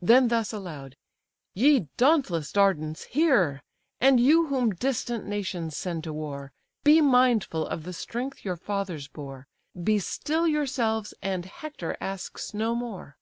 Then 0.00 0.28
thus 0.28 0.52
aloud: 0.52 0.94
"Ye 1.52 1.88
dauntless 1.96 2.52
Dardans, 2.52 3.02
hear! 3.02 3.62
And 4.00 4.20
you 4.20 4.46
whom 4.46 4.70
distant 4.70 5.26
nations 5.26 5.76
send 5.76 6.04
to 6.04 6.12
war! 6.12 6.52
Be 6.84 7.00
mindful 7.00 7.66
of 7.66 7.82
the 7.82 7.92
strength 7.92 8.44
your 8.44 8.54
fathers 8.56 9.08
bore; 9.08 9.48
Be 9.82 9.98
still 9.98 10.46
yourselves, 10.46 11.14
and 11.20 11.46
Hector 11.46 11.96
asks 12.00 12.54
no 12.54 12.76
more. 12.76 13.16